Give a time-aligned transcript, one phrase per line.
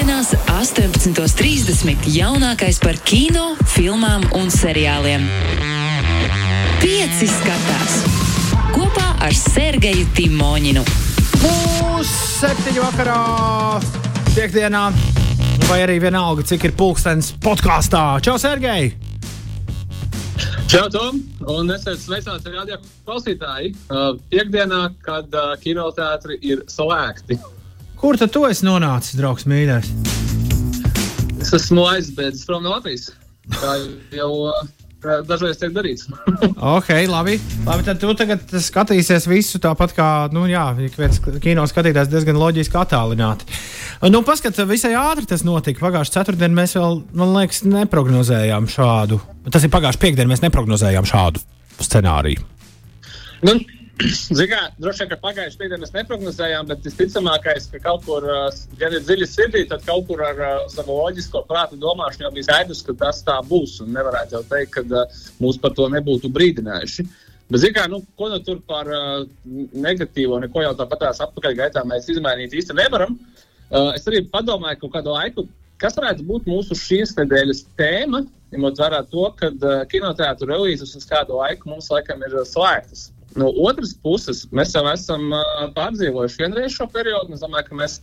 [0.00, 2.06] Piektdienās, 18.30.
[2.08, 5.26] jaunākais par kino, filmām un seriāliem.
[6.80, 7.98] Pieci skatās
[8.72, 10.86] kopā ar Sergeju Timoņinu.
[11.42, 13.18] Pusseptiņu vakarā,
[14.30, 14.86] piekdienā,
[15.68, 18.06] vai arī vienalga, cik ir pulkstenis podkāstā.
[18.24, 18.94] Čau, Sergei!
[20.64, 21.20] Čau, Tom!
[21.44, 23.76] Un esiet sveicināti radio klausītāji.
[23.92, 27.42] Uh, piekdienā, kad uh, kinoteātri ir slēgti.
[28.00, 29.88] Kur tad tu esi nonācis, draugs mīļais?
[31.40, 33.10] Es esmu aizbēdzis prom no Latvijas.
[33.52, 33.74] Tā
[34.16, 34.60] jau uh,
[35.28, 36.06] dažreiz tiek darīts.
[36.76, 37.36] ok, labi.
[37.66, 37.84] labi.
[37.84, 42.78] Tad tu tagad skatīsies visu tāpat kā, nu jā, ik viens kino skatītājs diezgan loģiski
[42.80, 43.48] attālināti.
[44.08, 45.82] Nu, paskat, visai ātri tas notika.
[45.84, 49.20] Pagājušā ceturtdienā mēs vēl, man liekas, neprognozējām šādu.
[49.52, 51.44] Tas ir pagājušā piekdienā, mēs neprognozējām šādu
[51.84, 52.48] scenāriju.
[53.44, 53.58] Nu,
[54.38, 58.24] Zinām, droši vien, ka pagājušajā piekdienā mēs neprognozējām, bet visticamākais, ka kaut kur,
[58.80, 62.48] ja ir dziļi sirdī, tad kaut kur ar uh, savu loģisko prātu domāšanu jau bija
[62.48, 63.76] skaidrs, ka tas tā būs.
[63.84, 67.06] Un nevarētu jau teikt, ka uh, mūs par to nebūtu brīdinājuši.
[67.50, 69.20] Bet, zinām, nu, ko nu tur par uh,
[69.74, 73.18] negatīvo, neko jau tāpatās atpakaļgaitā mēs izmainīt īsti nevaram.
[73.68, 75.48] Uh, es arī padomāju, ka kādu laiku,
[75.82, 81.08] kas varētu būt mūsu šīs nedēļas tēma, ņemot vērā to, ka uh, kinoteātris relīzes uz
[81.10, 83.10] kādu laiku mums laikam ir uh, slēgtas.
[83.38, 85.30] No otras puses, mēs jau esam
[85.76, 88.00] pārdzīvojuši vienreiz šo periodu, un es domāju, ka mēs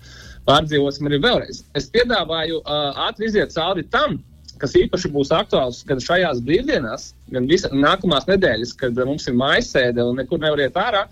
[0.47, 1.61] pārdzīvosim arī vēlreiz.
[1.75, 2.61] Es piedāvāju
[3.07, 4.21] ātri iziet cauri tam,
[4.61, 10.05] kas īpaši būs aktuāls gan šajās brīvdienās, gan visas nākamās nedēļas, kad mums ir maisēde
[10.05, 11.05] un nekur nevar iet ārā,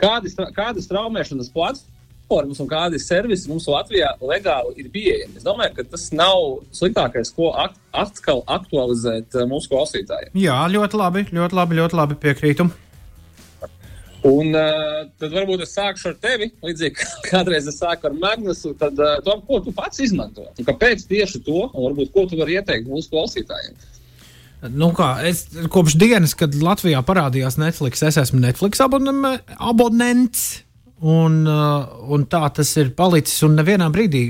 [0.00, 5.38] kādas, kādas traumēšanas platformas un kādi servisi mums Latvijā legāli ir pieejami.
[5.38, 10.34] Es domāju, ka tas nav sliktākais, ko atkal aktualizēt mūsu klausītājiem.
[10.42, 12.72] Jā, ļoti labi, ļoti labi, ļoti labi piekrītu.
[14.22, 18.70] Un uh, tad varbūt es sākšu ar tevi, līdzīgi kā kādreiz es sāku ar Magnusu.
[18.78, 20.46] Tad, uh, to, ko tu pats izmanto?
[20.54, 21.64] Un kāpēc tieši to?
[21.72, 23.74] Un varbūt ko tu vari ieteikt mūsu klausītājiem?
[24.78, 30.46] Nu kā, es kopš dienas, kad Latvijā parādījās Netflix, es esmu Netflix abonents.
[31.02, 33.42] Un, uh, un tā tas ir palicis.
[33.42, 34.28] Un nevienā brīdī,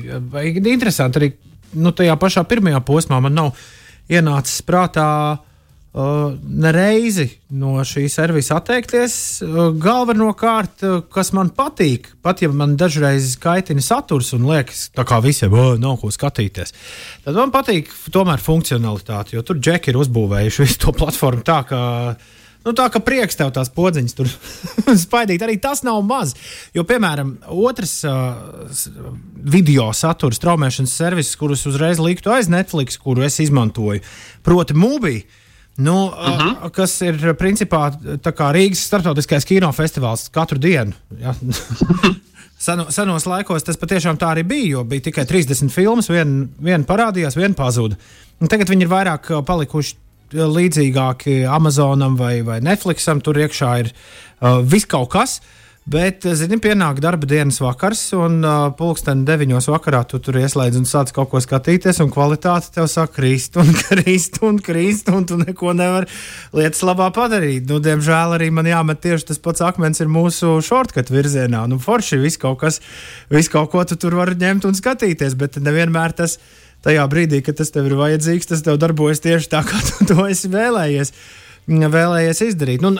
[0.72, 1.32] interesanti, arī
[1.76, 3.64] nu, tajā pašā pirmajā posmā man nav
[4.08, 5.48] ienācis prātā Uh,
[5.92, 9.14] nereizi no šī servisa atteikties.
[9.76, 15.74] Galvenokārt, kas man patīk, pat ja man dažreiz kaitina saturs un liekas, ka visiem oh,
[15.80, 16.72] nav ko skatīties,
[17.26, 21.82] tad man patīk tomēr funkcionalitāte, jo tur džeki ir uzbūvējuši visu to platformu tā, ka.
[22.62, 24.28] Nu, tā kā prieks tev tās podziņas tur
[25.04, 26.36] spaidīt, arī tas nav maz.
[26.70, 28.38] Jo, piemēram, otrs uh,
[29.34, 34.06] video satura straumēšanas serviss, kurus uzreiz liktu aiz Netflix, kuru es izmantoju,
[34.46, 35.41] proti, Mūbija
[35.76, 36.70] Nu, uh -huh.
[36.70, 37.90] Kas ir principā
[38.52, 40.92] Rīgas starptautiskais kinofestivāls katru dienu.
[41.20, 41.34] Ja?
[42.58, 46.84] Seno, senos laikos tas patiešām tā arī bija, jo bija tikai 30 filmas, viena vien
[46.84, 47.96] parādījās, viena pazuda.
[48.40, 49.96] Un tagad viņi ir vairāk palikuši
[50.32, 53.20] līdzīgāki Amazonam vai, vai Netflixam.
[53.20, 53.90] Tur iekšā ir
[54.40, 55.40] uh, viss kaut kas.
[55.40, 60.36] Uh, Bet, eh, zini, pienāk darba dienas vakars, un uh, pulksten deviņos vakarā tu tur
[60.38, 65.10] ieslēdz un sāc kaut ko skatīties, un kvalitāte tev sāk krist un krist un krist,
[65.10, 66.06] un tu neko nevari
[66.54, 67.66] lietas labā padarīt.
[67.66, 71.66] Nu, diemžēl arī man jāmet tieši tas pats akmens ir mūsu shortcut virzienā.
[71.66, 72.78] Nu, forši viss kaut kas,
[73.34, 76.38] viss kaut ko tu tur vari ņemt un skatīties, bet nevienmēr tas
[76.86, 80.30] tajā brīdī, kad tas tev ir vajadzīgs, tas tev darbojas tieši tā, kā tu to
[80.30, 81.16] esi vēlējies
[81.68, 82.82] vēlējies izdarīt.
[82.82, 82.90] Nu,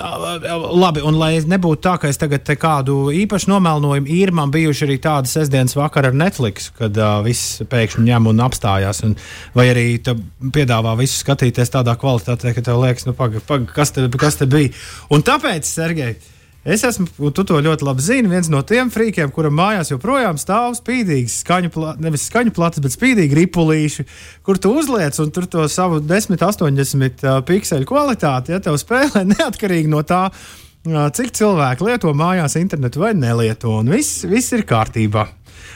[0.79, 4.99] labi, un lai nebūtu tā, ka es tagad kādu īpašu nomelnojumu īru, man bijuši arī
[5.03, 9.03] tāda sestdienas vakara ar Netflix, kad uh, viss pēkšņi ņem un apstājās.
[9.09, 9.17] Un,
[9.57, 14.07] vai arī piedāvā visu skatīties tādā kvalitātē, ka tev liekas, nu, paga, paga, kas, te,
[14.21, 14.71] kas te bija.
[15.11, 16.15] Un tāpēc, Sergei,
[16.63, 20.77] Es esmu, tu to ļoti labi zini, viens no tiem frīkiem, kuram mājās joprojām stāv
[20.79, 24.05] spīdīgs, skaņu, pla, nevis skaņu plats, bet spīdīgi ripulīši,
[24.47, 29.25] kur tu uzliec un tur to savu 10, 80 uh, pikseli kvalitāti, ja tev spēlē
[29.35, 34.63] neatkarīgi no tā, uh, cik cilvēki lieto mājās internetu vai nelieto, un viss, viss ir
[34.63, 35.27] kārtībā.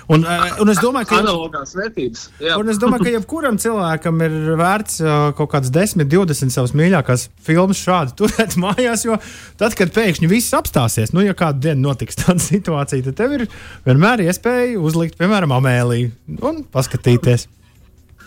[0.07, 2.23] Un, eh, un es domāju, ka analogās vērtības.
[2.43, 2.59] Jā.
[2.61, 7.27] Un es domāju, ka jebkuram cilvēkam ir vērts uh, kaut kādas 10, 20 savas mīļākās
[7.43, 9.07] filmas šādi turēt mājās.
[9.09, 9.19] Jo
[9.59, 13.47] tad, kad pēkšņi viss apstāsies, nu, ja kādu dienu notiks tāda situācija, tad tev ir
[13.89, 17.49] vienmēr iespēja uzlikt, piemēram, amēliju un paskatīties.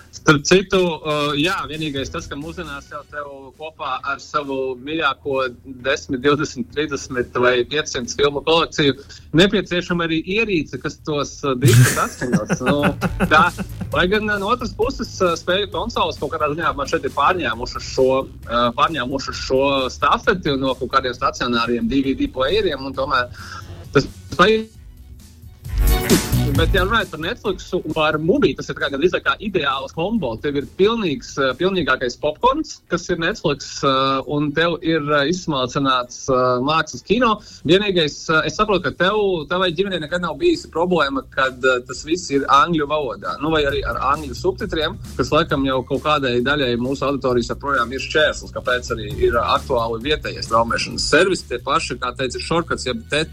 [0.09, 3.27] Starp citu, uh, jā, vienīgais tas, ka mūsdienās jau tev
[3.59, 5.35] kopā ar savu mīļāko
[5.85, 8.95] 10, 20, 30 vai 500 filmu kolekciju
[9.37, 12.63] nepieciešama arī ierīce, kas tos uh, diskus atskaņos.
[12.65, 12.75] nu,
[13.33, 13.43] tā,
[13.93, 15.13] lai gan uh, no otras puses
[15.43, 18.09] spēļu konsoles kaut kādā ziņā man šeit ir pārņēmušas šo,
[18.81, 19.63] pārņēmušas šo
[19.93, 23.29] stafeti no kaut kādiem stacionāriem DVD playeriem, un tomēr
[23.93, 24.09] tas
[26.57, 30.31] Bet, ja runājot par Netflix un par mūžu, tas ir kā, gan kā ideāls kombo.
[30.41, 36.25] Tev ir pilnīgs, eh, pilnīgākais popkorns, kas ir Netflix, eh, un tev ir eh, izsmalcināts
[36.65, 37.35] mākslas kino.
[37.67, 38.15] Vienīgais,
[38.45, 42.87] es saprotu, ka tev, tavai ģimenei nekad nav bijusi problēma, kad tas viss ir angļu
[42.89, 47.51] valodā, nu, vai arī ar angļu subtitriem, kas laikam jau kaut kādai daļai mūsu auditorijas
[47.53, 52.87] joprojām ir šķērslis, kāpēc arī ir aktuāli vietējais traumēšanas servis, tie paši, kā teica, shortcuts,
[52.89, 53.25] jeb T+.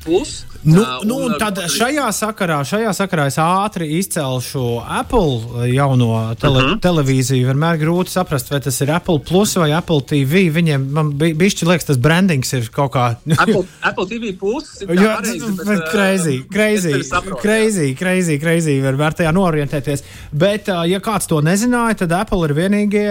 [0.67, 6.35] Nu, uh, nu, un tad šajā sakarā, šajā sakarā sakarā es ātri izcelšu Apple jauno
[6.41, 6.75] tele, uh mhm.
[6.75, 6.81] -huh.
[6.83, 7.47] televīziju.
[7.51, 10.47] Vienmēr grūti saprast, vai tas ir Apple Plus vai Apple TV.
[10.51, 13.17] Viņiem man bišķi liekas, tas brandings ir kaut kā.
[13.39, 16.45] Apple, Apple TV Plus ir pareizi.
[16.51, 17.03] Crazy, crazy,
[17.43, 18.81] crazy, crazy, crazy.
[18.83, 20.03] Vienmēr tajā norientēties.
[20.33, 23.09] Bet, ja kāds to nezināja, tad Apple ir vienīgie,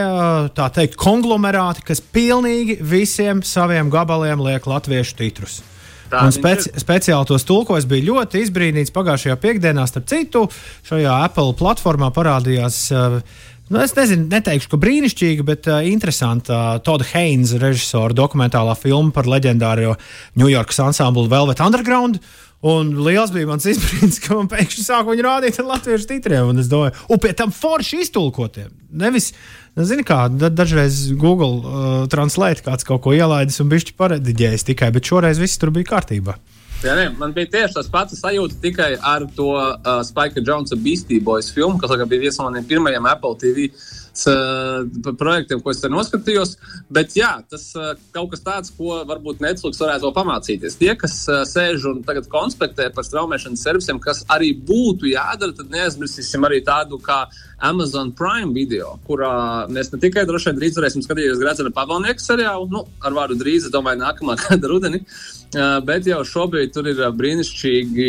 [0.56, 5.62] tā teikt, konglomerāti, kas pilnīgi visiem saviem gabaliem liek latviešu titrus.
[6.14, 9.88] Un speci speciāli tos tulkojis bija ļoti izbrīnīts pagājušajā piekdienā.
[9.90, 10.46] Starp citu,
[10.88, 12.80] šajā Apple platformā parādījās.
[12.94, 13.20] Uh,
[13.66, 19.10] Nu, es nezinu, neteikšu, ka brīnišķīga, bet uh, interesanta uh, Toda Heina režisora dokumentālā filma
[19.16, 19.96] par leģendāro
[20.38, 22.20] New York ansamblu Velvet Underground.
[22.66, 26.54] Un liels bija mans izbrīns, ka man pēkšņi sāk viņu rādīt ar latviešu titriem.
[26.54, 28.70] Un es domāju, un pie tam forši iztulkotiem.
[29.02, 29.32] Nevis,
[29.84, 35.12] zini, kā dažreiz Google uh, translate kāds kaut ko ielaidis un bišķi parediģējis tikai, bet
[35.12, 36.38] šoreiz viss tur bija kārtībā.
[36.86, 41.20] Jā, ne, man bija tieši tas pats sajūta tikai ar to uh, Spike Jonesa Beastie
[41.24, 43.86] Boys filmu, kas bija viens no maniem pirmajiem Apple TV uh,
[44.24, 46.56] projektiem, ko es te noskatījos.
[46.94, 50.78] Bet jā, tas uh, kaut kas tāds, ko varbūt Netflix varētu pamācīties.
[50.80, 55.74] Tie, kas uh, sēž un tagad konspektē par straumēšanas servisiem, kas arī būtu jādara, tad
[55.74, 57.26] neaizmirsīsim arī tādu kā
[57.66, 62.70] Amazon Prime video, kurā mēs ne tikai droši vien drīz varēsim skatīties Gradzena Pavalnieka seriālu,
[62.72, 65.04] nu, ar vārdu drīz, es domāju, nākamā gada rudenī.
[65.88, 68.08] Bet jau šobrīd tur ir brīnišķīgi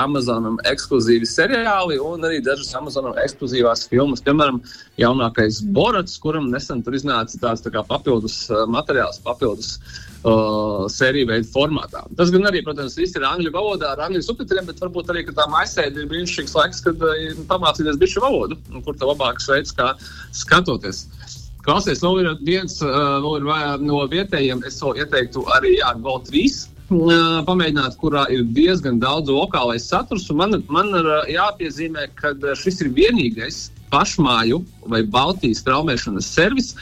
[0.00, 4.22] Amazonam ekskluzīvi seriāli un arī dažas Amazonam ekskluzīvās filmas.
[4.26, 4.58] Piemēram,
[4.98, 11.48] jaunākais Borats, kuram nesen tur iznāca tāds tā kā papildus materiāls, papildus uh, sēriju veidu
[11.52, 12.04] formātā.
[12.18, 15.48] Tas gan arī, protams, viss ir angļu valodā, ar angļu subtitriem, bet varbūt arī tā
[15.52, 19.92] maisēde ir brīnišķīgs laiks, kad uh, pamācīties bišu valodu, kur tā labāks veids, kā
[20.36, 21.06] skatoties.
[21.66, 26.28] Klausies, vēl ir viens uh, vēl ir no vietējiem, es to ieteiktu arī ar Gold
[26.30, 30.24] 3 pamēģināt, kurā ir diezgan daudz lokālais saturs.
[30.32, 36.72] Man, man ir jāpiezīmē, ka šis ir vienīgais pašmāju vai Baltijas traumēšanas servis,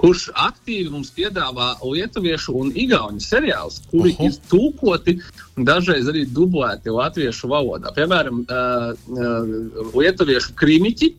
[0.00, 4.28] kurš aktīvi mums piedāvā lietuviešu un igauņu seriālus, kuri Aha.
[4.28, 5.16] ir tulkoti
[5.56, 7.92] un dažreiz arī dublēti latviešu valodā.
[7.96, 11.12] Piemēram, uh, uh, lietuviešu krimiķi.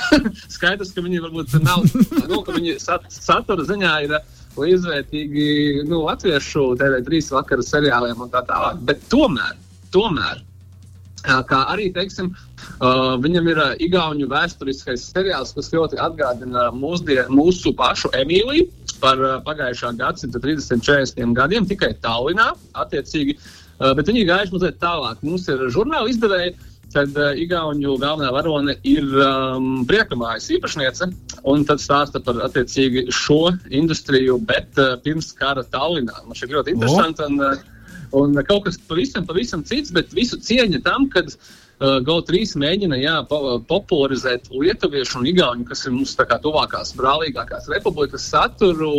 [0.56, 1.86] Skaidrs, ka viņi varbūt nav,
[2.30, 4.20] nu, ka viņi sat, satura ziņā ir.
[4.20, 8.80] Uh, līdzvērtīgi nu, latviešu TV3 vakara seriāliem un tā tālāk.
[8.88, 9.58] Bet tomēr,
[9.94, 10.42] tomēr
[11.24, 17.74] kā arī teiksim, uh, viņam ir uh, igauņu vēsturiskais seriāls, kas ļoti atgādina mūsdien, mūsu
[17.76, 18.68] pašu Emīliju
[19.02, 22.50] par uh, pagājušā gadsimta 30, 40 gadiem tikai Tallinā.
[22.80, 25.22] Attiecīgi, uh, bet viņi gājuši mazliet tālāk.
[25.26, 26.56] Mums ir žurnāla izdevēja
[26.92, 31.10] tad uh, Igaunijas galvenā varone ir um, priekamājas īpašniece.
[31.50, 36.24] Un tad stāsta par attiecīgi šo industriju, bet uh, pirms kara Tallinā.
[36.26, 37.28] Man šķiet ļoti interesanti.
[37.30, 37.79] Un, uh,
[38.16, 43.16] un kaut kas pavisam, pavisam cits, bet visu cieņa tam, kad uh, GO3 mēģina jā,
[43.30, 48.94] po, popularizēt lietuviešu un igauņu, kas ir mums tuvākās, brālīgākās republikas saturu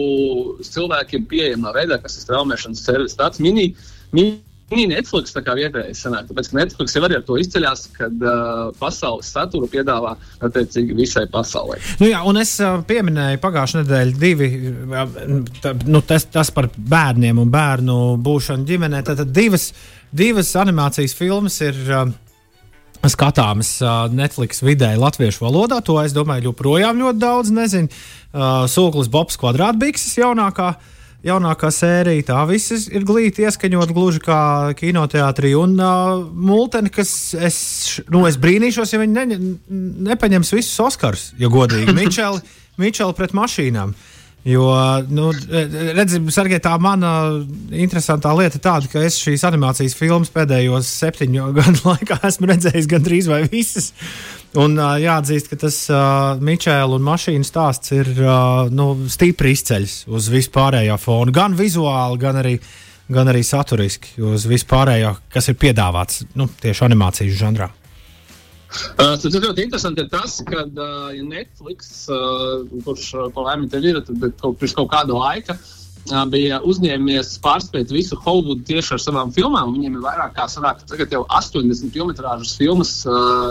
[0.66, 3.18] cilvēkiem pieejamā veidā, kas ir straumēšanas servis.
[3.20, 3.72] Tāds mini,
[4.12, 4.40] mini
[4.72, 8.22] Viņi Netflix tā kā vietējais sanāk, tāpēc ka Netflix jau arī ar to izceļas, kad
[8.24, 10.14] uh, pasaules saturu piedāvā
[10.48, 11.76] attiecīgi visai pasaulē.
[12.00, 14.50] Nu jā, un es uh, pieminēju pagājušajā nedēļā divi,
[15.60, 19.04] tā, nu, tas, tas par bērniem un bērnu būšanu ģimenē.
[19.10, 19.74] Tad divas,
[20.16, 21.88] divas animācijas filmas ir.
[21.90, 22.12] Uh,
[23.02, 25.80] Skatāmas uh, Netflix vidē latviešu valodā.
[25.88, 27.90] To es domāju, joprojām ļoti daudz nezinu.
[28.30, 30.92] Uh, Sūklis Bobs kvadrātbikses jaunākā uh,
[31.26, 32.26] jaunākā sērija.
[32.32, 34.40] Tā viss ir glīti ieskaņot gluži kā
[34.78, 35.54] kinoteātrī.
[35.60, 37.60] Un uh, Multeni, kas es,
[38.12, 39.42] nu, es brīnīšos, ja viņi ne,
[40.12, 41.94] nepaņems visus Oskars, ja godīgi.
[42.00, 42.42] Mičeli,
[42.82, 43.94] Mičeli pret mašīnām.
[44.42, 44.72] Jo,
[45.14, 45.28] nu,
[45.94, 47.12] redziet, Sergei, tā mana
[47.78, 52.90] interesantā lieta ir tāda, ka es šīs animācijas filmas pēdējos septiņu gadu laikā esmu redzējis
[52.90, 53.92] gandrīz vai visas.
[54.60, 60.10] Un uh, jāatzīst, ka tas uh, Mičēla un mašīnu stāsts ir uh, nu, stipri izceļs
[60.12, 61.32] uz vispārējā fona.
[61.32, 62.58] Gan vizuāli, gan arī,
[63.08, 67.72] gan arī saturiski uz vispārējo, kas ir piedāvāts nu, tieši animācijas žanrā.
[68.72, 74.04] Uh, tas ir ļoti interesanti, ir tas, ka uh, Netflix, uh, kurš uh, laimīgi ir,
[74.04, 75.60] tad kaut, pirms kaut kāda laika
[76.34, 79.76] bija uzņēmies pārspēt visu Holivudu tieši ar savām filmām.
[79.76, 82.96] Viņiem ir vairāk kā sanāk, tagad jau 80 km filmas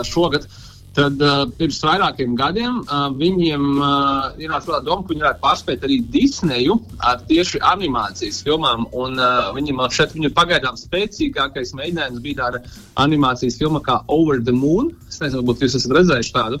[0.09, 0.49] šogad.
[0.91, 5.85] Tad uh, pirms vairākiem gadiem uh, viņiem uh, ir tāda doma, ka viņi varētu pārspēt
[5.87, 6.75] arī Disneju
[7.07, 8.83] ar tieši animācijas filmām.
[8.91, 12.63] Un, uh, viņam šeit viņa pagaidām spēcīgākais mēģinājums bija tāda
[12.99, 14.91] animācijas filma kā Over the Moon.
[15.07, 16.59] Es nezinu, varbūt jūs esat redzējuši tādu.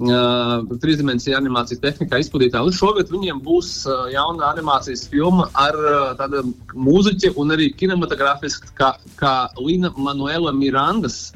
[0.00, 2.64] Uh, Trīsdimensiju animācijas tehnikā izpildītā.
[2.66, 6.42] Un šogad viņiem būs uh, jauna animācijas filma ar uh, tādu
[6.74, 11.28] mūziķu un arī kinematogrāfisku kā, kā Lina Manuela Mirandas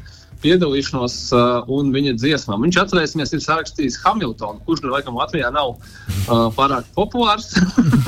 [0.44, 2.66] piedalīšanos uh, un viņa dziesmām.
[2.66, 7.54] Viņš atcerēsimies, ir sarakstījis Hamiltonu, kurš gan laikam Latvijā nav uh, pārāk populārs.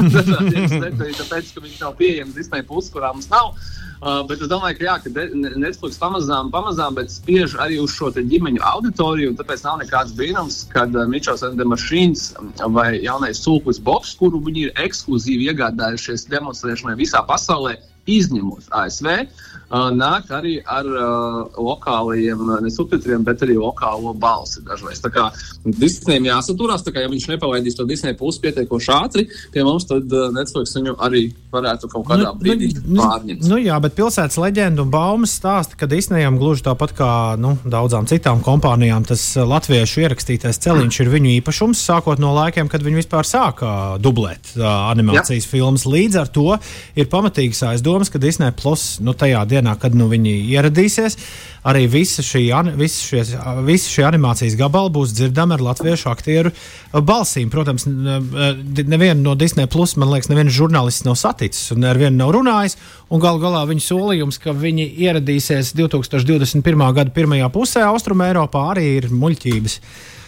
[1.22, 3.54] tāpēc, ka viņš nav pieejams Disney puses, kurā mums nav.
[3.96, 5.10] Uh, bet es domāju, ka, jā, ka
[5.56, 9.32] Netflix pamazām, pamazām spiež arī uz šo ģimeņu auditoriju.
[9.38, 12.34] Tāpēc nav nekāds brīnums, kad uh, Mitchells and the Machines
[12.76, 19.45] vai jaunais sūklis Bobs, kuru viņi ir ekskluzīvi iegādājušies demonstrēšanai visā pasaulē, izņemot ASV, uh,
[19.70, 25.00] nāk arī ar uh, lokālajiem, ne subtitriem, bet arī lokālo balsi dažreiz.
[25.02, 25.26] Tā kā
[25.66, 30.12] Disneyam jāsaturās, tā kā ja viņš nepalaidīs to Disney pusi pietiekoši ātri pie mums, tad
[30.12, 33.48] uh, Netflix viņu arī varētu kaut kādā nu, brīdī nu, pārņemt.
[33.50, 38.06] Nu, jā, bet pilsētas leģenda un baumas stāsta, ka Disneyam gluži tāpat kā nu, daudzām
[38.06, 43.26] citām kompānijām, tas latviešu ierakstītais celiņš ir viņu īpašums, sākot no laikiem, kad viņi vispār
[43.26, 45.50] sāka dublēt uh, animācijas jā.
[45.56, 45.88] filmas.
[45.90, 46.48] Līdz ar to
[46.94, 51.18] ir pamatīgs aizdoms domas, ka Disney Plus nu, tajā dienā, kad nu, viņi ieradīsies,
[51.66, 52.44] arī visa šī,
[52.78, 53.32] visa šies,
[53.66, 56.52] visa šī animācijas gabala būs dzirdama ar latviešu aktieru
[56.92, 57.50] balsīm.
[57.52, 62.34] Protams, nevienu no Disney Plus, man liekas, neviens žurnālists nav saticis un ar vienu nav
[62.36, 62.78] runājis.
[63.26, 66.86] Galu galā viņa solījums, ka viņi ieradīsies 2021.
[66.96, 69.80] gada pirmajā pusē Austrumē Eiropā, arī ir muļķības.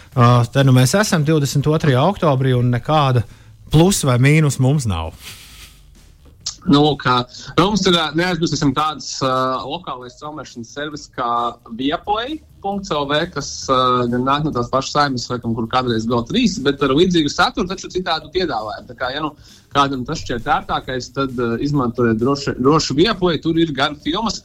[0.09, 1.93] Uh, te nu mēs esam 22.
[2.01, 3.21] oktobrī un nekāda
[3.69, 5.13] plus vai mīnus mums nav.
[6.67, 14.43] Nu, mums ir neaizmirsīsim tādas uh, lokālais traumēšanas servis kā Vieplay.clv, kas uh, gan nāk
[14.43, 18.31] no tās pašas saimnes, laikam, kur kādreiz vēl trīs, bet ar līdzīgu saturu, taču citādu
[18.33, 18.89] piedāvājumu.
[18.89, 19.31] Tā kā, ja nu
[19.71, 23.39] kādam tas šķiet ērtākais, tad uh, izmantojiet droši, droši Vieplay.
[23.39, 24.41] Tur ir gan filmas,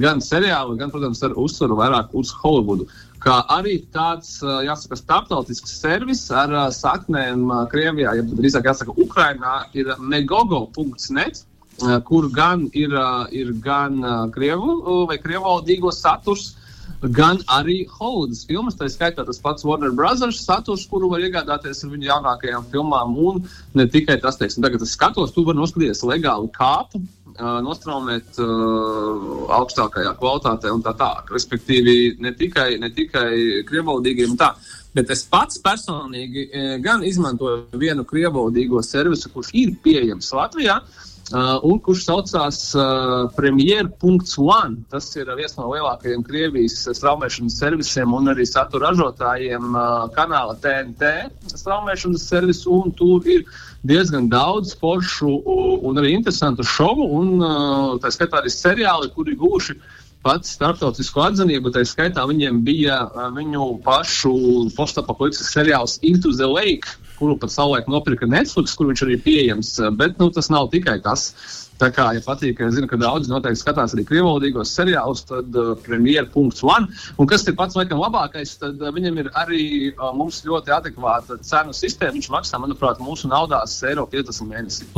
[0.00, 2.88] gan seriāli, gan, protams, ar uzsvaru vairāk uz Holivudu.
[3.20, 11.44] Kā arī tāds, jāsaka, starptautisks servis ar saknēm Krievijā, ja drīzāk jāsaka, Ukrainā, ir megogo.net.
[11.78, 16.56] Eh, kur gan ir, eh, ir gan eh, krievu vai krievvalodīgo saturs,
[17.14, 18.74] gan arī Hollywoodas filmas.
[18.74, 23.14] Tā skaitā tas pats Warner Brothers saturs, kuru var iegādāties ar viņu jaunākajām filmām.
[23.14, 23.46] Un
[23.78, 27.04] ne tikai tas, teiksim, tagad es skatos, tu vari noskatīties legāli kāpu.
[27.38, 31.28] Nostraumēt uh, augstākajā kvalitātē un tā tālāk.
[31.30, 34.48] Respektīvi, ne tikai, ne tikai krievvalodīgiem, tā,
[34.90, 36.48] bet es pats personīgi
[36.82, 40.80] gan izmantoju vienu krievvalodīgo servisu, kurš ir pieejams Latvijā.
[40.82, 44.76] Uh, Uh, un kurš saucās uh, Premjer.1.
[44.88, 51.10] Tas ir viens no lielākajiem Krievijas straumēšanas servisiem un arī satura ražotājiem uh, kanāla TNT
[51.52, 52.62] straumēšanas servis.
[52.96, 53.44] Tur ir
[53.84, 55.34] diezgan daudz foršu
[55.84, 59.76] un arī interesantu šovu, un uh, tā skaitā arī seriāli, kuri gūši
[60.24, 61.74] pats starptautisko atzinību.
[61.76, 64.32] Tā skaitā viņiem bija uh, viņu pašu
[64.80, 69.74] postapokalipses seriāls Into the Lake kuru pat savulaik nopirka Netflix, kur viņš arī pieejams.
[69.82, 71.32] Eh, bet nu, tas nav tikai tas.
[71.78, 75.76] Tā kā, ja patīk, es zinu, ka daudzi noteikti skatās arī krievvalodīgos seriālus, tad uh,
[75.84, 76.88] premjeras.1.
[77.22, 81.38] Un kas ir pats laikam labākais, tad uh, viņam ir arī uh, mums ļoti adekvāta
[81.46, 82.16] cenu sistēma.
[82.16, 84.90] Viņš maksā, manuprāt, mūsu naudās eiro 15 mēnesī.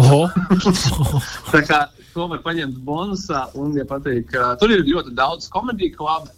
[1.52, 1.82] Tā kā
[2.14, 6.32] to var paņemt bonusā, un, ja patīk, uh, tur ir ļoti daudz komēdiju klubu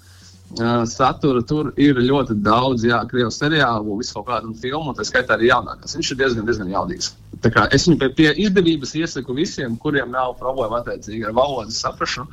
[0.87, 1.43] satura.
[1.47, 5.97] Tur ir ļoti daudz, jā, krievu seriālu, visu kaut kādu filmu, tā skaitā arī jaunākās.
[5.97, 7.13] Viņš ir diezgan, diezgan jaudīgs.
[7.43, 12.31] Es viņu pie, pie izdevības iesaku visiem, kuriem nav problēma attiecīgi ar valodas saprašanu,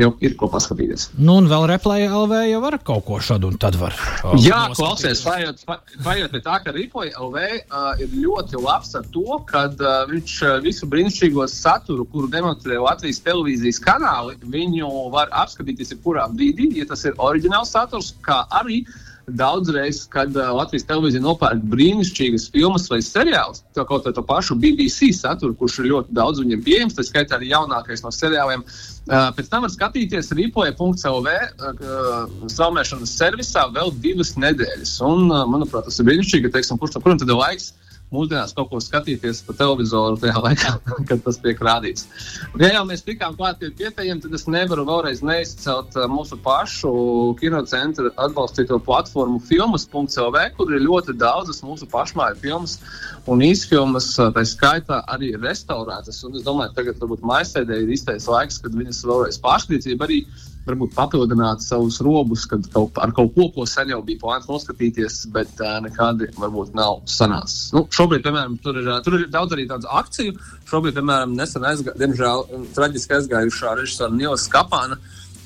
[0.00, 1.08] jau ir ko paskatīties.
[1.18, 3.96] Nu, un vēl replēja LV jau var kaut ko šādu, un tad var.
[4.20, 5.64] Uh, Jā, klausies, paiet,
[6.04, 10.38] paiet pie tā, ka Ripoja LV uh, ir ļoti labs ar to, ka uh, viņš
[10.44, 16.88] uh, visu brīnišķīgo saturu, kuru demonstrē Latvijas televīzijas kanāli, viņu var apskatīties jebkurā brīdī, ja
[16.90, 18.98] tas ir oriģināls saturs, kā arī uh,
[19.38, 24.56] daudzreiz, kad uh, Latvijas televīzija nopērk brīnišķīgas filmas vai seriālus, to kaut kā to pašu
[24.60, 28.64] BBC saturu, kurš ir ļoti daudz viņiem pieejams, tā skaitā arī jaunākais no seriāliem.
[29.10, 34.96] Uh, pēc tam var skatīties ripoja.clv uh, straumēšanas servisā vēl divas nedēļas.
[35.06, 37.72] Un, uh, manuprāt, tas ir brīnišķīgi, teiksim, kurš tam kuram tad ir laiks
[38.14, 40.72] mūsdienās kaut ko skatīties pa televizoru tajā laikā,
[41.08, 42.06] kad tas tiek rādīts.
[42.52, 46.38] Un, ja jau mēs tikām klāt pie pietējiem, tad es nevaru vēlreiz neizcelt uh, mūsu
[46.44, 46.92] pašu
[47.40, 52.78] kinocentra atbalstīto platformu filmas.lv, kur ir ļoti daudzas mūsu pašmāju filmas
[53.30, 56.22] un īsfilmas, uh, tā skaitā arī restaurētas.
[56.26, 60.24] Un es domāju, ka tagad varbūt maisēdē ir īstais laiks, kad viņas vēlreiz pārskatītība arī
[60.66, 65.22] varbūt papildināt savus robus, kad kaut, ar kaut ko, ko sen jau bija plāns noskatīties,
[65.34, 67.70] bet uh, nekādi varbūt nav sanācis.
[67.76, 70.36] Nu, šobrīd, piemēram, tur ir, tur ir daudz arī tādu akciju.
[70.70, 72.44] Šobrīd, piemēram, nesen aizgāja, diemžēl,
[72.76, 75.00] traģiski aizgājušā režisora Nila Skapāna.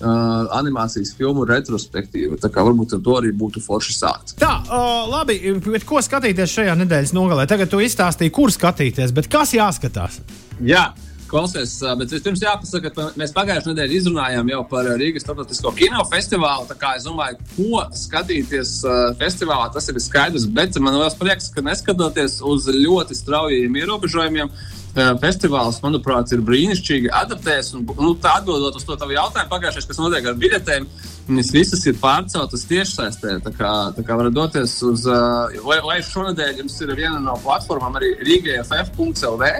[0.05, 2.35] Uh, animācijas filmu retrospektīva.
[2.43, 4.33] Tā kā varbūt ar to arī būtu forši sākt.
[4.41, 7.47] Tā, uh, labi, bet ko skatīties šajā nedēļas nogalē?
[7.49, 10.19] Tagad tu izstāstīji, kur skatīties, bet kas jāskatās?
[10.67, 10.89] Jā,
[11.35, 16.69] Klausies, bet vispirms jāpasaka, ka mēs pagājušajā nedēļā izrunājām jau par Rīgas starptautisko kinofestivālu.
[16.69, 18.77] Tā kā es domāju, ko skatīties
[19.19, 20.47] festivālā, tas ir skaidrs.
[20.47, 24.55] Bet man liels prieks, ka neskatoties uz ļoti straujiem ierobežojumiem,
[25.19, 27.75] festivāls, manuprāt, ir brīnišķīgi adaptējies.
[27.81, 30.91] Un, nu, tā atbildot uz to tavu jautājumu, pagājušajā, kas notiek ar biļetēm,
[31.35, 33.41] viņas visas ir pārceltas tiešsaistē.
[33.43, 35.11] Tā kā, tā kā varat doties uz,
[35.67, 39.57] vai, vai šonadēļ jums ir viena no platformām, arī Rīgā.ff.lv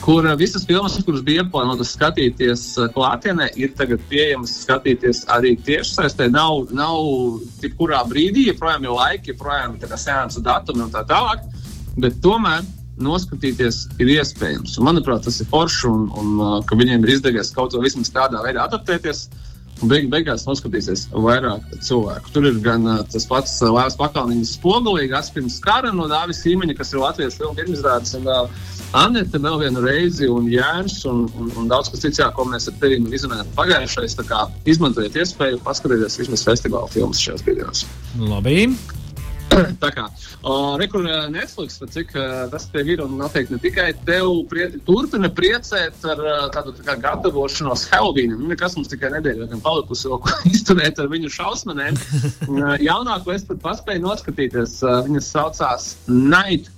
[0.00, 5.54] kur eh, visas filmas, kuras bija ieplānotas skatīties eh, klātienē, ir tagad pieejamas skatīties arī
[5.66, 6.30] tiešsaistē.
[6.32, 11.44] Nav, nav jebkurā brīdī, joprojām ir laiki, joprojām ir sēnes datumi un tā tālāk.
[12.00, 12.64] Bet tomēr
[13.00, 14.76] noskatīties ir iespējams.
[14.78, 18.12] Un, manuprāt, tas ir forši un, un uh, ka viņiem ir izdevies kaut ko vismaz
[18.12, 19.28] tādā veidā adaptēties.
[19.30, 19.49] Un
[19.88, 22.32] beig, beigās noskatīsies vairāk cilvēku.
[22.34, 26.76] Tur ir gan uh, tas pats uh, Lēvas pakalniņas spogulīgi, atspīdums kara no Dāvis Sīmeņa,
[26.78, 28.14] kas ir Latvijas filmu pirmizrādes.
[28.18, 28.68] Un, uh,
[29.00, 32.66] Anita vēl vienu reizi, un Jēns, un, un, un daudz kas cits, jā, ko mēs
[32.70, 34.18] ar tevi izrunājām pagājušais.
[34.68, 37.84] Izmantojiet iespēju paskatīties vismaz festivāla filmas šajās dienās.
[38.18, 38.64] Labi.
[39.50, 40.06] Tā kā
[40.80, 42.12] rekur Netflix, cik
[42.52, 46.22] tas tev ir, un noteikti ne tikai tev prie, turpina priecēt ar
[46.54, 48.40] tādu tā kā gatavošanos Halloweenam.
[48.42, 51.98] Nu, nekas mums tikai nedēļa gan palikusi, ko izturēt ar viņu šausmanēm.
[52.88, 54.80] Jaunāko es pat paspēju noskatīties.
[55.08, 56.70] Viņas saucās Night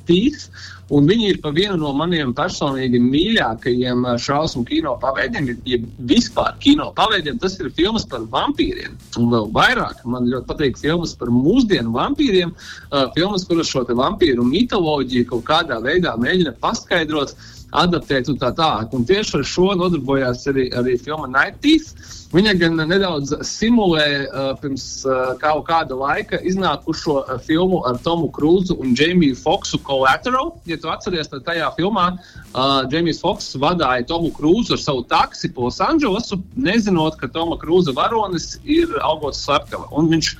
[0.92, 5.48] Un viņi ir pa vienu no maniem personīgi mīļākajiem uh, šausmu kino paveidiem.
[5.68, 5.78] Ja
[6.10, 8.98] vispār kino paveidiem tas ir filmas par vampīriem.
[9.20, 12.52] Un vēl vairāk man ļoti patīk filmas par mūsdienu vampīriem.
[12.90, 17.36] Uh, filmas, kuras šo vampīru mitoloģiju kaut kādā veidā mēģina paskaidrot.
[17.72, 18.92] Adaptēt un tā tālāk.
[18.92, 21.94] Un tieši ar šo nodarbojās arī, arī filma Nighties.
[22.32, 28.30] Viņa gan nedaudz simulē uh, pirms uh, kaut kāda laika iznākušo uh, filmu ar Tomu
[28.32, 30.54] Krūzu un Jamiju Foksu Collateral.
[30.64, 35.52] Ja tu atceries, tad tajā filmā uh, Jamijs Foks vadīja Tomu Krūzu ar savu taksi
[35.52, 39.90] po Losandželosu, nezinot, ka Toma Krūza varonis ir Augusts Sarkava.
[39.92, 40.34] Un viņš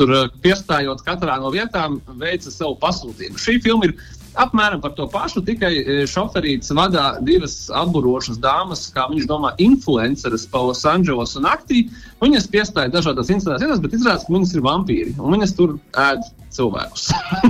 [0.00, 3.44] tur uh, piestājot katrā no vietām veica savu pasūtījumu.
[3.44, 3.98] Šī filma ir
[4.34, 10.48] Apmēram par to pašu, tikai e, šoferīts vadā divas apburošas dāmas, kā viņš domā, influenceres
[10.50, 11.84] pa Losandželosu naktī.
[12.22, 17.08] Viņas piestāja dažādās instalācijās, bet izrādās, ka viņas ir vampīri un viņas tur ēd cilvēkus.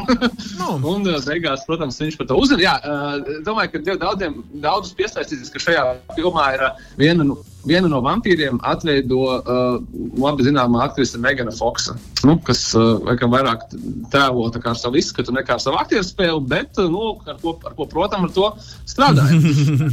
[0.61, 0.77] no.
[0.81, 2.65] un e, beigās, protams, viņš par to uzzina.
[2.65, 2.77] Jā,
[3.47, 6.71] domāju, ka daudziem daudzus piesaistīsies, ka šajā filmā ir
[7.01, 7.37] viena no.
[7.37, 9.77] Nu, vienu no vampīriem atveido uh,
[10.21, 11.97] labi zināmā aktrise Megana Foksa,
[12.27, 13.67] nu, kas uh, vairāk
[14.13, 17.77] tēlo ar savu izskatu nekā ar savu aktieru spēli, bet uh, nu, ar, ko, ar
[17.77, 18.51] ko, protams, ar to
[18.91, 19.39] strādāja.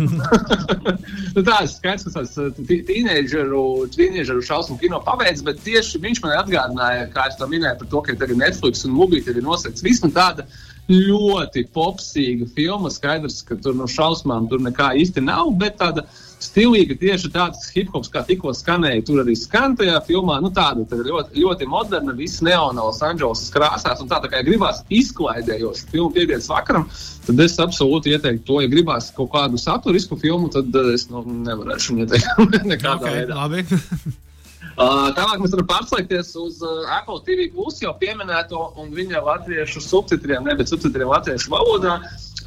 [1.36, 6.38] nu, tā ir skaidrs, ka tas uh, tīneģeru, šausmu kino paveids, bet tieši viņš man
[6.42, 10.12] atgādināja, kā es to minēju, par to, ka tagad Netflix un Mubīte ir nosacīts vismu
[10.16, 10.48] tāda
[10.92, 12.92] ļoti popsīga filma.
[12.92, 16.06] Skaidrs, ka tur no šausmām tur nekā īsti nav, bet tāda
[16.42, 20.40] stilīga, tieši tāds hip hops, kā tikko skanēja, tur arī skan tajā filmā.
[20.44, 24.48] Nu, tāda tā ļoti, ļoti moderna, viss neonos Anģelos krāsās un tā, tā kā ja
[24.48, 26.88] gribās izklaidējošu filmu piedienas vakaram,
[27.28, 31.24] tad es absolūti ieteiktu to, ja gribās kaut kādu saturisku filmu, tad uh, es nu,
[31.46, 34.20] nevarēšu ieteikt nekādā okay, veidā.
[34.80, 39.82] Uh, tālāk mēs varam pārslēgties uz uh, Apple TV Plus jau pieminēto un viņa latviešu
[39.84, 41.98] subtitriem, nevis subtitriem latviešu valodā.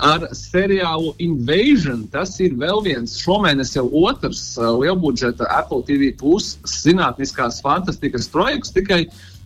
[0.03, 2.07] Ar seriālu Invasion.
[2.11, 8.75] Tas ir vēl viens šomēnes jau otrs uh, lielbudžeta Apple TV Plus zinātniskās fantastikas projekts.
[8.75, 9.05] Tikai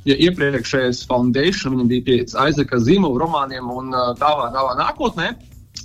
[0.09, 5.33] ja iepriekšējais Foundation bija pie Aizeka Zīmova romāniem un uh, tālāk, tālāk nākotnē.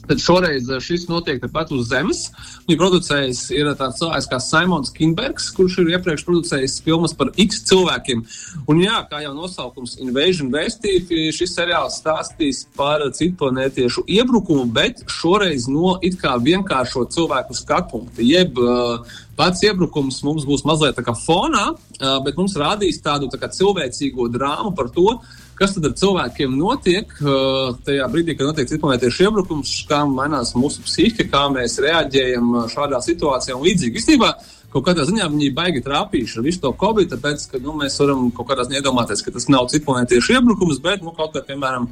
[0.07, 2.25] Tad šoreiz eh, šis notiek tepat uz zemes.
[2.67, 7.61] Viņa producējs ir tāds cilvēks kā Simons Kinbergs, kurš ir iepriekš producējis filmas par X
[7.69, 8.23] cilvēkiem.
[8.67, 15.69] Un, jā, kā jau nosaukums Invasion vēstīja, šis seriāls stāstīs par citplanētiešu iebrukumu, bet šoreiz
[15.71, 18.23] no it kā vienkāršo cilvēku skatu punkta.
[18.23, 23.31] Jeb uh, pats iebrukums mums būs mazliet tā kā fonā, uh, bet mums rādīs tādu
[23.31, 25.19] tā cilvēcīgo drāmu par to,
[25.63, 27.13] kas tad ar cilvēkiem notiek
[27.87, 33.55] tajā brīdī, kad notiek citplanētiešu iebrukums, kā mainās mūsu psihe, kā mēs reaģējam šādā situācijā
[33.55, 34.01] un līdzīgi.
[34.01, 34.33] Īstenībā
[34.73, 38.27] kaut kādā ziņā viņi baigi trāpījuši ar visu to covid, tāpēc, ka nu, mēs varam
[38.35, 41.87] kaut kādā ziņā iedomāties, ka tas nav citplanētiešu iebrukums, bet nu, kaut kā, piemēram,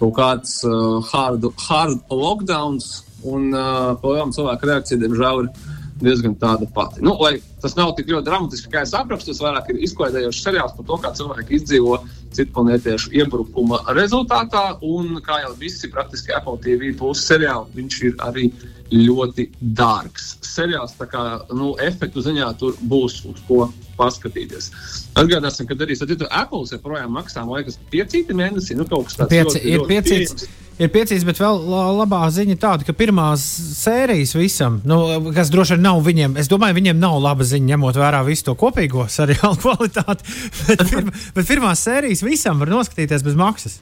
[0.00, 2.90] kaut kāds uh, hard, hard lockdowns
[3.24, 7.02] un uh, cilvēku reakcija, diemžēl, ir diezgan tāda pati.
[7.04, 10.74] Nu, lai tas nav tik ļoti dramatiski, kā es aprakstu, tas vairāk ir izklaidējošs seriāls
[10.76, 12.00] par to, kā cilvēki izdzīvo
[12.36, 14.64] citplanētiešu iebrukuma rezultātā.
[14.84, 18.48] Un kā jau visi praktiski Apple TV puses seriāli, viņš ir arī
[18.94, 20.34] ļoti dārgs.
[20.44, 23.68] Seriāls tā kā nu, efektu ziņā tur būs uz ko
[23.98, 24.70] paskatīties.
[25.18, 25.96] Atgādāsim, ka arī
[26.30, 28.76] Apple joprojām maksā, man liekas, piecīti mēnesi.
[28.78, 29.34] Nu, kaut kas tāds-.
[29.64, 31.60] Ļoti ir piecīs, bet vēl
[32.00, 33.44] labā ziņa tāda, ka pirmās
[33.78, 34.98] sērijas visam, nu,
[35.36, 38.56] kas droši vien nav viņiem, es domāju, viņiem nav laba ziņa, ņemot vērā visu to
[38.58, 40.36] kopīgo seriālu kvalitāti.
[40.68, 43.80] Bet, pirma, bet pirmās sērijas visam var noskatīties bez maksas.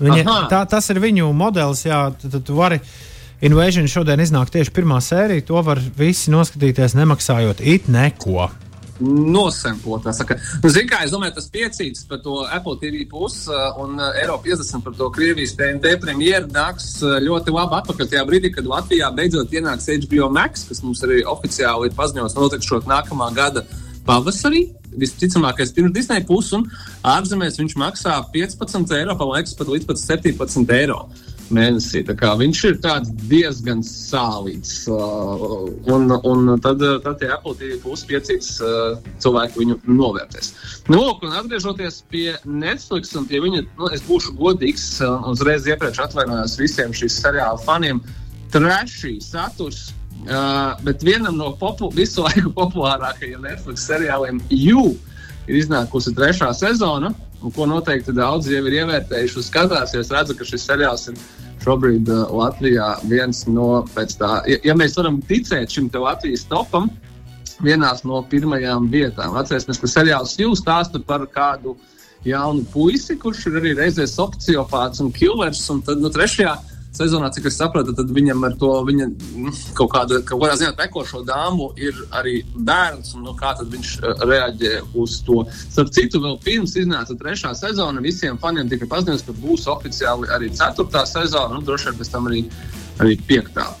[0.00, 0.38] Viņa, Aha.
[0.50, 2.80] tā, tas ir viņu modelis, jā, tad tu vari.
[3.44, 5.44] Invasion šodien iznāk tieši pirmā sērija.
[5.50, 8.46] To var visi noskatīties, nemaksājot it neko
[9.00, 10.04] nosempot.
[10.04, 14.12] Nu, Ziniet, kā es domāju, tas piecīts par to Apple TV pusi uh, un uh,
[14.20, 18.68] Eiro 50 par to Krievijas TNT premjeru nāks uh, ļoti labi atpakaļ tajā brīdī, kad
[18.70, 23.66] Latvijā beidzot ienāks HBO Max, kas mums arī oficiāli ir paziņots notikšot nākamā gada
[24.06, 24.68] pavasarī.
[24.94, 26.68] Visticamākais pirms Disneja puses, un
[27.16, 31.06] ārzemēs viņš maksā 15 eiro, pa liekas, pat līdz pat 17 eiro.
[31.08, 32.02] Uh, mēnesī.
[32.04, 32.78] Viņš ir
[33.30, 34.84] diezgan sālīts.
[34.90, 40.52] Uh, un, un tad, tad tie Apple TV puspiecīgs uh, cilvēki viņu novērtēs.
[40.90, 45.68] Nu, lūk, un atgriežoties pie Netflix un pie viņa, nu, es būšu godīgs un uzreiz
[45.70, 48.02] iepriekš atvainojos visiem šīs seriāla faniem.
[48.54, 49.92] Trešī saturs.
[50.24, 54.94] Uh, bet vienam no popu, visu laiku populārākajiem Netflix seriāliem, You,
[55.44, 57.12] ir iznākusi trešā sezona
[57.44, 59.92] un ko noteikti daudzi jau ir ievērtējuši un skatās.
[59.98, 61.18] Es redzu, ka šis seriāls ir
[61.64, 66.90] šobrīd uh, Latvijā viens no pēc tā, ja, ja mēs varam ticēt šim Latvijas topam,
[67.64, 69.36] vienās no pirmajām vietām.
[69.38, 71.76] Atcerēsimies, ka seriāls jūs stāsta par kādu
[72.24, 76.54] jaunu puisi, kurš ir arī reizē sociopāts un killers, un tad nu, trešajā
[76.98, 79.08] sezonā, cik es sapratu, tad viņam ar to viņa,
[79.44, 83.14] nu, kaut, kāda, kaut kādā ziņā tekošo dāmu ir arī bērns.
[83.18, 85.42] Un, nu, kā viņš uh, reaģē uz to?
[85.62, 90.52] Starp citu, vēl pirms iznāca trešā sezona, visiem faniem tika paziņots, ka būs oficiāli arī
[90.54, 92.44] ceturtā sezona, un droši vien pēc tam arī,
[93.02, 93.72] arī piektā.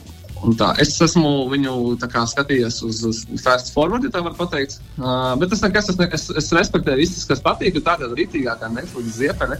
[0.76, 4.76] Es esmu viņu skatījies uz, uz fast forward, ja tā var teikt.
[4.98, 7.80] Uh, bet tas nekas, es, es, es respektēju visus, kas patīk.
[7.80, 9.56] Tā ir rītīgākā Netflix ziepene.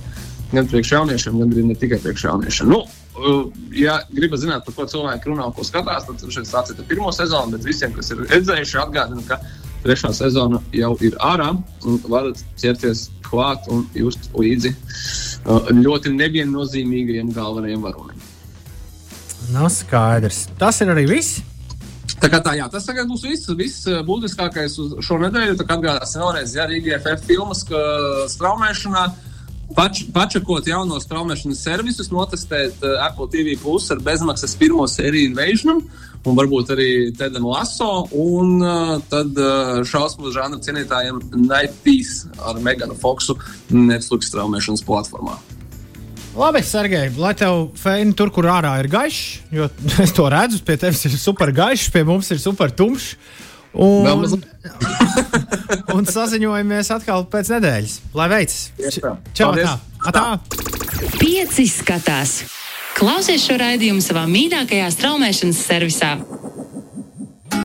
[0.53, 2.69] Gan priekš jauniešiem, gan arī ne tikai priekš jauniešiem.
[2.69, 2.83] Nu,
[3.75, 7.55] ja gribat zināt, par ko cilvēki runā, ko skatās, tad šeit sāciet ar pirmo sezonu.
[7.55, 9.39] Bet visiem, kas ir redzējuši, atgādinu, ka
[9.85, 11.53] trešā sezona jau ir ārā
[11.87, 18.31] un varat ķerties klāt un just līdzi uh, ļoti neviennozīmīgajiem galvenajiem varonim.
[19.53, 20.47] Nav skaidrs.
[20.59, 21.43] Tas ir arī viss.
[22.21, 25.59] Tā kā tā, jā, tas tagad būs viss, viss uh, būtiskākais uz šo nedēļu.
[25.61, 27.65] Tad atgādāsim vēlreiz, ja Rīgā FF filmas
[28.33, 29.05] straumēšanā
[29.77, 35.85] pač, pačakot jaunos traumēšanas servisus, notestēt uh, Apple TV plus ar bezmaksas pirmo sēriju Invasionam.
[36.25, 42.57] Un varbūt arī Tedam Laso, un uh, tad uh, šausmu žanra cienītājiem Night Peace ar
[42.65, 43.37] Meganu Foksu
[43.69, 45.37] Netflix traumēšanas platformā.
[46.35, 49.21] Labi, Sergei, lai tev fēni tur, kur ārā ir gaišs,
[49.55, 49.69] jo
[50.03, 53.15] es to redzu, pie tevis ir super gaišs, pie mums ir super tumšs.
[53.75, 54.07] Un,
[55.95, 57.97] un saziņojamies atkal pēc nedēļas.
[58.17, 58.61] Lai veicas!
[59.37, 59.53] Čau!
[59.57, 59.77] Tā.
[60.15, 60.27] tā!
[61.19, 62.43] Pieci skatās!
[62.95, 66.15] Klausies šo raidījumu savā mīļākajā straumēšanas servisā!